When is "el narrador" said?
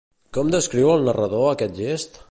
0.95-1.47